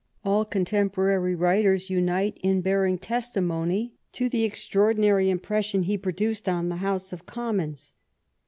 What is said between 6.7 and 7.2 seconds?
House